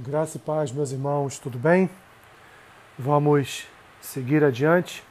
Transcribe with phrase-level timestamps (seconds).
[0.00, 1.90] Graça e paz, meus irmãos, tudo bem?
[2.96, 3.66] Vamos
[4.00, 5.02] seguir adiante.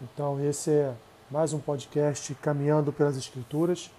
[0.00, 0.94] Então, esse é
[1.30, 3.90] mais um podcast Caminhando pelas Escrituras.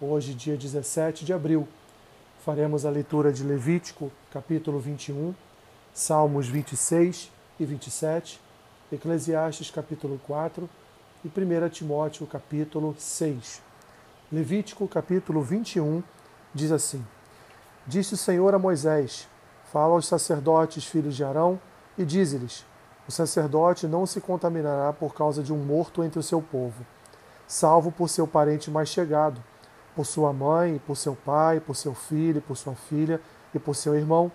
[0.00, 1.68] Hoje, dia 17 de abril,
[2.44, 5.32] faremos a leitura de Levítico, capítulo 21,
[5.94, 8.40] Salmos 26 e 27,
[8.90, 10.68] Eclesiastes, capítulo 4
[11.24, 13.62] e 1 Timóteo, capítulo 6.
[14.32, 16.02] Levítico, capítulo 21,
[16.52, 17.06] diz assim.
[17.86, 19.28] Disse o Senhor a Moisés:
[19.72, 21.58] Fala aos sacerdotes, filhos de Arão,
[21.96, 22.66] e dize-lhes:
[23.08, 26.84] O sacerdote não se contaminará por causa de um morto entre o seu povo,
[27.46, 29.42] salvo por seu parente mais chegado,
[29.96, 33.20] por sua mãe, por seu pai, por seu filho, por sua filha
[33.54, 34.30] e por seu irmão,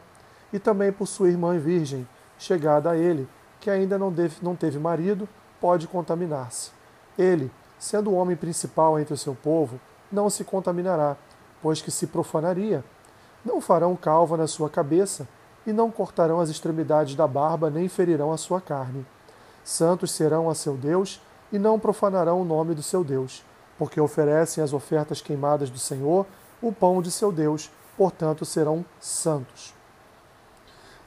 [0.51, 3.27] e também por sua irmã virgem, chegada a ele,
[3.59, 5.29] que ainda não, deve, não teve marido,
[5.61, 6.71] pode contaminar-se.
[7.17, 9.79] Ele, sendo o homem principal entre o seu povo,
[10.11, 11.15] não se contaminará,
[11.61, 12.83] pois que se profanaria
[13.45, 15.27] não farão calva na sua cabeça,
[15.67, 19.05] e não cortarão as extremidades da barba, nem ferirão a sua carne.
[19.63, 23.43] Santos serão a seu Deus, e não profanarão o nome do seu Deus,
[23.77, 26.25] porque oferecem as ofertas queimadas do Senhor,
[26.61, 29.73] o pão de seu Deus, portanto serão santos.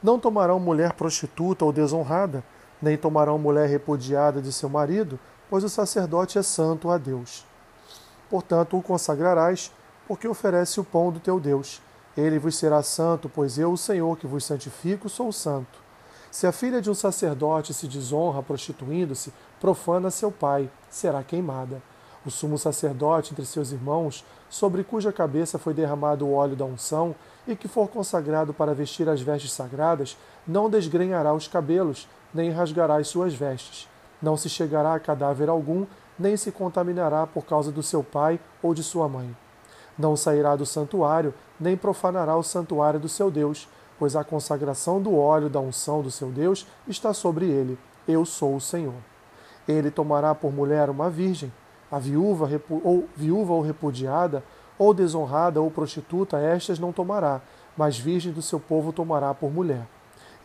[0.02, 2.44] Não tomarão mulher prostituta ou desonrada,
[2.80, 5.18] nem tomarão mulher repudiada de seu marido,
[5.50, 7.44] pois o sacerdote é santo a Deus.
[8.30, 9.72] Portanto, o consagrarás,
[10.06, 11.80] porque oferece o pão do teu Deus
[12.18, 15.78] ele vos será santo, pois eu, o Senhor, que vos santifico, sou santo.
[16.32, 21.80] Se a filha de um sacerdote se desonra prostituindo-se, profana seu pai, será queimada.
[22.26, 27.14] O sumo sacerdote entre seus irmãos, sobre cuja cabeça foi derramado o óleo da unção,
[27.46, 32.96] e que for consagrado para vestir as vestes sagradas, não desgrenhará os cabelos, nem rasgará
[32.96, 33.88] as suas vestes.
[34.20, 35.86] Não se chegará a cadáver algum,
[36.18, 39.34] nem se contaminará por causa do seu pai ou de sua mãe.
[39.98, 43.68] Não sairá do santuário, nem profanará o santuário do seu Deus,
[43.98, 47.76] pois a consagração do óleo da unção do seu Deus está sobre ele.
[48.06, 48.94] Eu sou o Senhor.
[49.66, 51.52] Ele tomará por mulher uma virgem,
[51.90, 52.48] a viúva
[52.84, 54.42] ou viúva ou repudiada,
[54.78, 57.40] ou desonrada ou prostituta, estas não tomará,
[57.76, 59.86] mas virgem do seu povo tomará por mulher.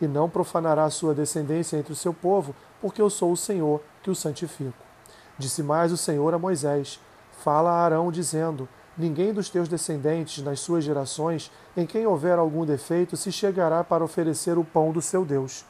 [0.00, 4.10] E não profanará sua descendência entre o seu povo, porque eu sou o Senhor que
[4.10, 4.74] o santifico.
[5.38, 7.00] Disse mais o Senhor a Moisés:
[7.42, 12.64] Fala a Arão, dizendo: Ninguém dos teus descendentes nas suas gerações, em quem houver algum
[12.64, 15.64] defeito, se chegará para oferecer o pão do seu Deus.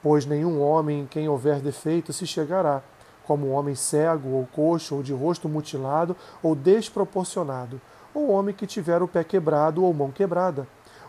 [0.00, 2.80] Pois nenhum homem em quem houver defeito se chegará,
[3.26, 7.80] como um homem cego, ou coxo, ou de rosto mutilado, ou desproporcionado,
[8.14, 10.64] ou homem que tiver o pé quebrado ou mão quebrada,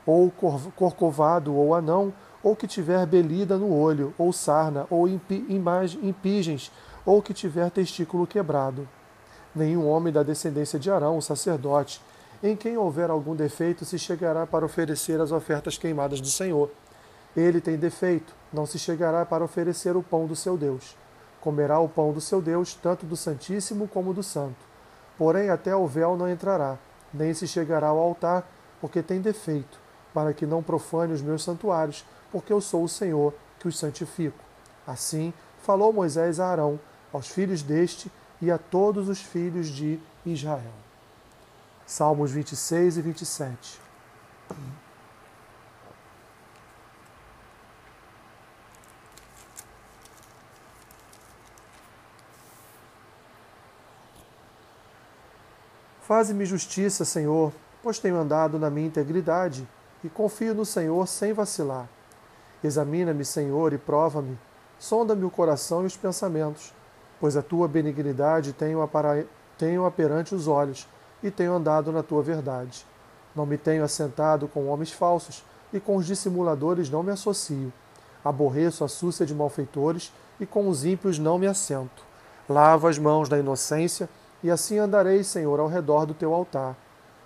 [0.08, 0.32] ou
[0.76, 6.72] corcovado ou anão, ou que tiver belida no olho, ou sarna, ou impigens,
[7.06, 8.88] ou que tiver testículo quebrado
[9.56, 12.02] nenhum homem da descendência de Arão, o sacerdote,
[12.42, 16.72] em quem houver algum defeito, se chegará para oferecer as ofertas queimadas do Senhor.
[17.36, 20.96] Ele tem defeito, não se chegará para oferecer o pão do seu Deus.
[21.42, 24.58] Comerá o pão do seu Deus, tanto do Santíssimo como do Santo.
[25.18, 26.78] Porém, até o véu não entrará,
[27.14, 28.50] nem se chegará ao altar,
[28.80, 29.78] porque tem defeito,
[30.14, 34.40] para que não profane os meus santuários, porque eu sou o Senhor que os santifico.
[34.88, 36.80] Assim falou Moisés a Arão,
[37.12, 38.10] aos filhos deste
[38.42, 40.74] e a todos os filhos de Israel.
[41.86, 43.80] Salmos 26 e 27.
[56.02, 59.68] Faze-me justiça, Senhor, pois tenho andado na minha integridade
[60.04, 61.88] e confio no Senhor sem vacilar.
[62.64, 64.38] Examina-me, Senhor, e prova-me.
[64.80, 66.74] Sonda-me o coração e os pensamentos
[67.20, 69.26] pois a tua benignidade tenho, para,
[69.58, 69.86] tenho
[70.32, 70.88] os olhos,
[71.22, 72.86] e tenho andado na tua verdade.
[73.36, 77.72] Não me tenho assentado com homens falsos, e com os dissimuladores não me associo.
[78.24, 82.04] Aborreço a súcia de malfeitores, e com os ímpios não me assento.
[82.48, 84.10] Lavo as mãos da inocência,
[84.42, 86.76] e assim andarei, Senhor, ao redor do teu altar,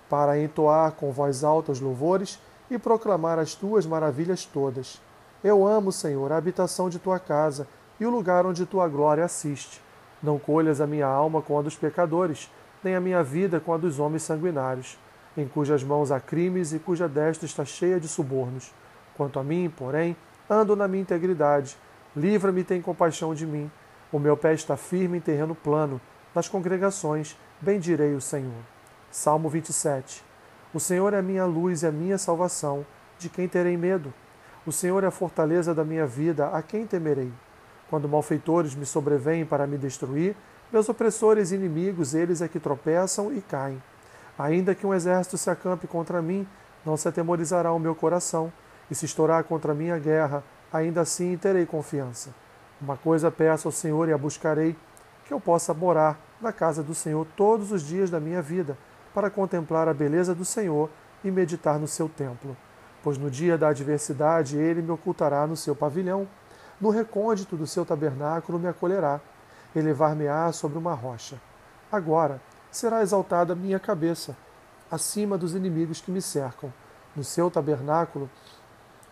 [0.09, 2.39] para entoar com voz alta os louvores
[2.69, 4.99] e proclamar as tuas maravilhas todas.
[5.43, 7.67] Eu amo, Senhor, a habitação de tua casa
[7.99, 9.81] e o lugar onde tua glória assiste.
[10.23, 12.49] Não colhas a minha alma com a dos pecadores,
[12.81, 14.97] nem a minha vida com a dos homens sanguinários,
[15.35, 18.73] em cujas mãos há crimes e cuja destra está cheia de subornos.
[19.17, 20.15] Quanto a mim, porém,
[20.49, 21.77] ando na minha integridade.
[22.15, 23.69] Livra-me e tem compaixão de mim.
[24.11, 25.99] O meu pé está firme em terreno plano.
[26.33, 28.63] Nas congregações, bendirei o Senhor.
[29.11, 30.23] Salmo 27.
[30.73, 32.85] O Senhor é a minha luz e a minha salvação.
[33.19, 34.13] De quem terei medo?
[34.65, 36.47] O Senhor é a fortaleza da minha vida.
[36.47, 37.31] A quem temerei?
[37.93, 40.35] Quando malfeitores me sobrevêm para me destruir,
[40.71, 43.79] meus opressores e inimigos, eles é que tropeçam e caem.
[44.35, 46.47] Ainda que um exército se acampe contra mim,
[46.83, 48.51] não se atemorizará o meu coração,
[48.89, 52.33] E se estourar contra mim a guerra, ainda assim terei confiança.
[52.81, 54.75] Uma coisa peço ao Senhor e a buscarei,
[55.27, 58.75] que eu possa morar na casa do Senhor todos os dias da minha vida,
[59.13, 60.89] para contemplar a beleza do Senhor
[61.23, 62.57] e meditar no seu templo.
[63.03, 66.27] Pois no dia da adversidade ele me ocultará no seu pavilhão,
[66.79, 69.19] no recôndito do seu tabernáculo me acolherá,
[69.75, 71.39] elevar-me-á sobre uma rocha.
[71.91, 72.41] Agora
[72.71, 74.35] será exaltada minha cabeça,
[74.89, 76.73] acima dos inimigos que me cercam.
[77.15, 78.29] No seu tabernáculo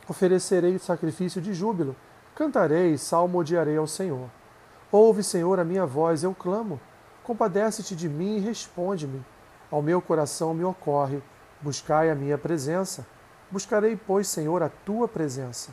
[0.07, 1.95] oferecerei sacrifício de júbilo,
[2.35, 4.29] cantarei e salmodiarei ao Senhor.
[4.91, 6.79] Ouve, Senhor, a minha voz, eu clamo.
[7.23, 9.23] Compadece-te de mim e responde-me.
[9.69, 11.23] Ao meu coração me ocorre,
[11.61, 13.05] buscai a minha presença.
[13.49, 15.71] Buscarei, pois, Senhor, a tua presença.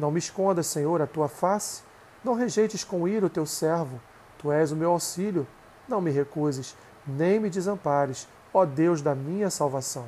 [0.00, 1.82] Não me escondas, Senhor, a tua face.
[2.24, 4.00] Não rejeites com ira o teu servo.
[4.38, 5.46] Tu és o meu auxílio.
[5.86, 6.74] Não me recuses,
[7.06, 10.06] nem me desampares, ó Deus da minha salvação.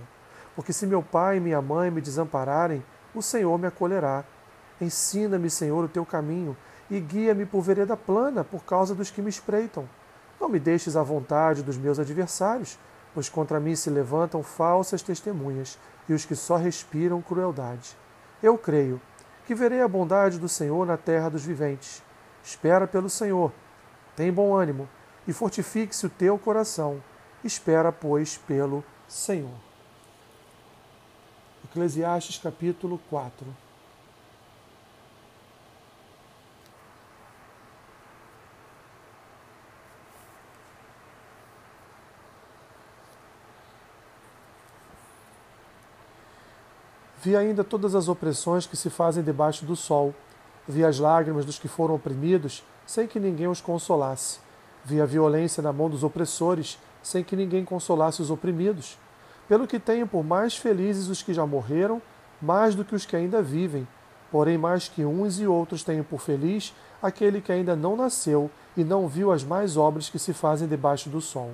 [0.56, 2.82] Porque se meu pai e minha mãe me desampararem,
[3.14, 4.24] o Senhor me acolherá.
[4.80, 6.56] Ensina-me, Senhor, o teu caminho
[6.90, 9.86] e guia-me por vereda plana por causa dos que me espreitam.
[10.40, 12.78] Não me deixes à vontade dos meus adversários,
[13.12, 15.78] pois contra mim se levantam falsas testemunhas
[16.08, 17.94] e os que só respiram crueldade.
[18.42, 18.98] Eu creio
[19.46, 22.02] que verei a bondade do Senhor na terra dos viventes.
[22.42, 23.52] Espera pelo Senhor,
[24.16, 24.88] tem bom ânimo
[25.26, 27.02] e fortifique-se o teu coração.
[27.44, 29.54] Espera, pois, pelo Senhor.
[31.64, 33.46] Eclesiastes capítulo 4.
[47.22, 50.14] Vi ainda todas as opressões que se fazem debaixo do sol.
[50.68, 54.40] Vi as lágrimas dos que foram oprimidos, sem que ninguém os consolasse.
[54.84, 58.98] Vi a violência na mão dos opressores, sem que ninguém consolasse os oprimidos
[59.48, 62.00] pelo que tenho por mais felizes os que já morreram,
[62.40, 63.86] mais do que os que ainda vivem.
[64.30, 68.82] Porém, mais que uns e outros tenho por feliz aquele que ainda não nasceu e
[68.82, 71.50] não viu as mais obras que se fazem debaixo do sol.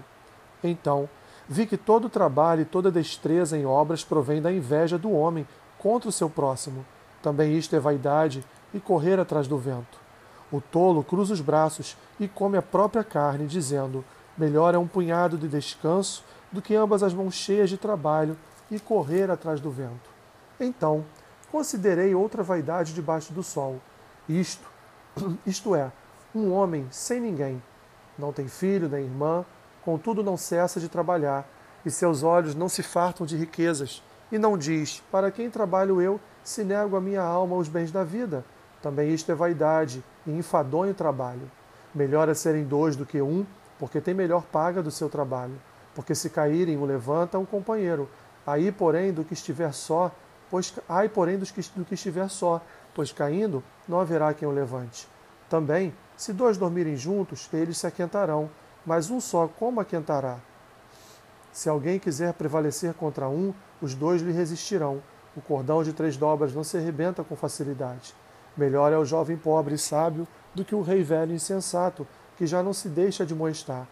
[0.63, 1.09] Então,
[1.49, 5.47] vi que todo trabalho e toda destreza em obras provém da inveja do homem
[5.79, 6.85] contra o seu próximo.
[7.23, 9.99] Também isto é vaidade e correr atrás do vento.
[10.53, 14.05] O tolo cruza os braços e come a própria carne, dizendo:
[14.37, 18.37] Melhor é um punhado de descanso do que ambas as mãos cheias de trabalho
[18.71, 20.11] e correr atrás do vento.
[20.61, 21.05] Então,
[21.51, 23.81] considerei outra vaidade debaixo do sol.
[24.29, 24.67] Isto,
[25.47, 25.91] isto é,
[26.35, 27.63] um homem sem ninguém,
[28.19, 29.45] não tem filho nem irmã,
[29.85, 31.49] contudo não cessa de trabalhar,
[31.85, 36.21] e seus olhos não se fartam de riquezas, e não diz: Para quem trabalho eu,
[36.43, 38.45] se nego a minha alma os bens da vida?
[38.83, 41.51] Também isto é vaidade e enfadonho trabalho.
[41.95, 43.45] Melhor é serem dois do que um,
[43.79, 45.59] porque tem melhor paga do seu trabalho
[45.99, 48.09] porque se caírem o levanta um companheiro.
[48.47, 50.13] Aí, porém, do que estiver só,
[50.49, 52.63] pois ai, porém, dos que, do que estiver só,
[52.95, 55.09] pois caindo não haverá quem o levante.
[55.51, 58.49] Também, se dois dormirem juntos, eles se aquentarão,
[58.89, 60.39] mas um só como aquentará?
[61.53, 63.53] Se alguém quiser prevalecer contra um,
[63.83, 65.03] os dois lhe resistirão.
[65.37, 68.15] O cordão de três dobras não se arrebenta com facilidade.
[68.57, 72.07] Melhor é o jovem pobre e sábio do que o rei velho insensato,
[72.39, 73.87] que já não se deixa de molestar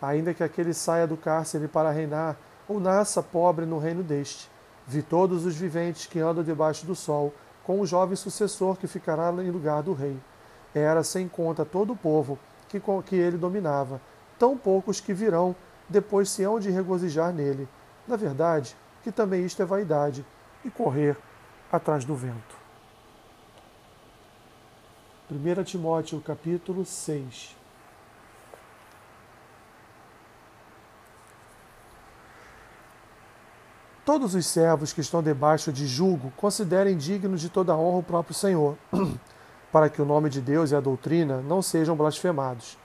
[0.00, 2.36] ainda que aquele saia do cárcere para reinar,
[2.66, 4.50] ou nasça pobre no reino deste.
[4.86, 9.30] Vi todos os viventes que andam debaixo do sol, com o jovem sucessor que ficará
[9.42, 10.16] em lugar do rei.
[10.74, 14.00] Era sem conta todo o povo que, que ele dominava,
[14.40, 15.54] tão poucos que virão,
[15.88, 17.68] depois se hão de regozijar nele.
[18.08, 20.24] Na verdade, que também isto é vaidade,
[20.64, 21.16] e correr
[21.70, 22.58] atrás do vento.
[25.30, 27.60] 1 Timóteo capítulo 6
[34.10, 38.34] todos os servos que estão debaixo de julgo considerem dignos de toda honra o próprio
[38.34, 38.76] Senhor,
[39.70, 42.76] para que o nome de Deus e a doutrina não sejam blasfemados.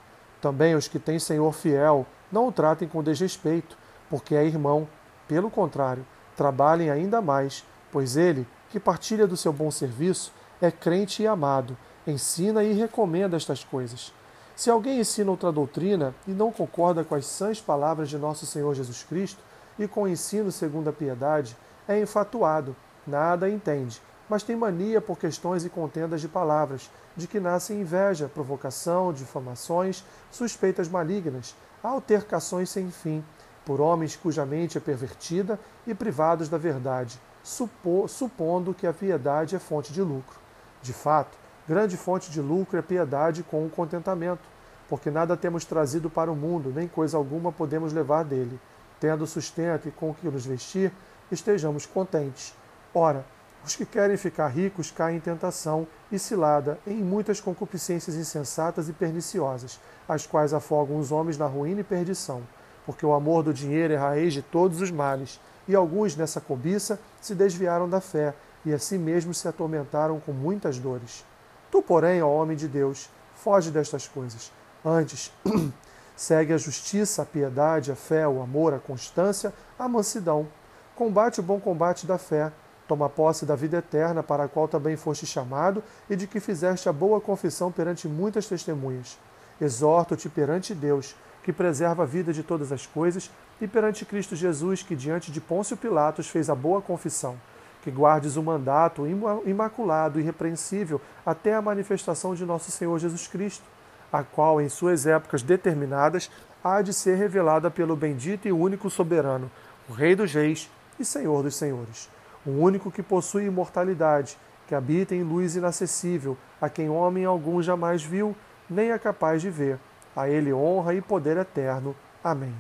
[0.46, 3.76] Também os que têm Senhor fiel não o tratem com desrespeito,
[4.08, 4.88] porque é irmão.
[5.28, 6.06] Pelo contrário,
[6.38, 11.76] trabalhem ainda mais, pois ele, que partilha do seu bom serviço, é crente e amado,
[12.06, 14.14] ensina e recomenda estas coisas.
[14.56, 18.76] Se alguém ensina outra doutrina e não concorda com as sãs palavras de nosso Senhor
[18.76, 19.42] Jesus Cristo,
[19.80, 22.76] e com o ensino segundo a piedade, é enfatuado,
[23.08, 28.30] nada entende, mas tem mania por questões e contendas de palavras, de que nascem inveja,
[28.34, 33.24] provocação, difamações, suspeitas malignas, altercações sem fim,
[33.66, 39.56] por homens cuja mente é pervertida e privados da verdade, supo, supondo que a piedade
[39.56, 40.40] é fonte de lucro.
[40.82, 44.44] De fato, grande fonte de lucro é piedade com o contentamento,
[44.88, 48.60] porque nada temos trazido para o mundo, nem coisa alguma podemos levar dele
[49.00, 50.92] tendo sustento e com que nos vestir,
[51.32, 52.54] estejamos contentes.
[52.94, 53.26] Ora,
[53.66, 58.94] Os que querem ficar ricos caem em tentação e cilada em muitas concupiscências insensatas e
[58.94, 62.44] perniciosas, as quais afogam os homens na ruína e perdição,
[62.86, 67.00] porque o amor do dinheiro é raiz de todos os males, e alguns nessa cobiça
[67.20, 71.26] se desviaram da fé e a si mesmos se atormentaram com muitas dores.
[71.72, 74.52] Tu, porém, ó homem de Deus, foge destas coisas.
[74.86, 75.32] Antes,
[76.16, 80.48] segue a justiça, a piedade, a fé, o amor, a constância, a mansidão.
[80.96, 82.52] Combate o bom combate da fé.
[82.88, 86.88] Toma posse da vida eterna, para a qual também foste chamado e de que fizeste
[86.88, 89.18] a boa confissão perante muitas testemunhas.
[89.60, 94.84] Exorto-te perante Deus, que preserva a vida de todas as coisas, e perante Cristo Jesus,
[94.84, 97.36] que diante de Pôncio Pilatos fez a boa confissão,
[97.82, 99.08] que guardes o mandato
[99.46, 103.64] imaculado e irrepreensível até a manifestação de nosso Senhor Jesus Cristo,
[104.12, 106.30] a qual, em suas épocas determinadas,
[106.64, 109.50] há de ser revelada pelo bendito e único soberano,
[109.88, 112.10] o Rei dos Reis e Senhor dos Senhores,
[112.46, 114.38] o único que possui imortalidade,
[114.68, 118.36] que habita em luz inacessível, a quem homem algum jamais viu,
[118.70, 119.80] nem é capaz de ver.
[120.16, 121.96] A ele honra e poder eterno.
[122.24, 122.56] Amém.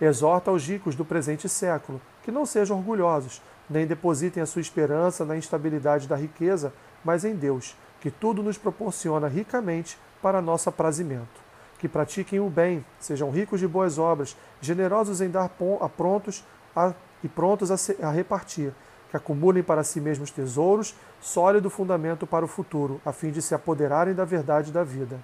[0.00, 5.24] Exorta aos ricos do presente século que não sejam orgulhosos, nem depositem a sua esperança
[5.24, 6.72] na instabilidade da riqueza,
[7.04, 11.44] mas em Deus, que tudo nos proporciona ricamente para nosso aprazimento.
[11.78, 15.50] Que pratiquem o bem, sejam ricos de boas obras, generosos em dar
[15.80, 18.72] a prontos a, e prontos a, se, a repartir,
[19.14, 23.54] que acumulem para si mesmos tesouros, sólido fundamento para o futuro, a fim de se
[23.54, 25.22] apoderarem da verdade da vida.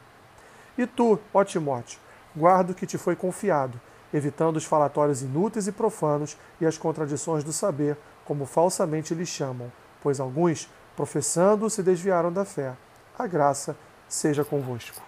[0.78, 1.98] E tu, ó Timóteo,
[2.36, 3.80] guarda o que te foi confiado,
[4.14, 9.72] evitando os falatórios inúteis e profanos e as contradições do saber, como falsamente lhes chamam,
[10.00, 12.76] pois alguns, professando, se desviaram da fé.
[13.18, 13.76] A graça
[14.08, 15.02] seja convosco.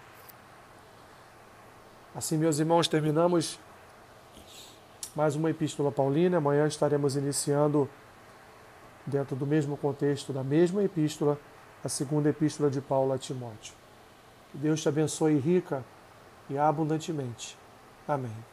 [2.16, 3.60] Assim, meus irmãos, terminamos
[5.14, 6.38] mais uma epístola paulina.
[6.38, 7.88] Amanhã estaremos iniciando,
[9.06, 11.38] dentro do mesmo contexto da mesma epístola,
[11.84, 13.74] a segunda epístola de Paulo a Timóteo.
[14.50, 15.84] Que Deus te abençoe rica
[16.48, 17.56] e abundantemente.
[18.06, 18.51] Amém.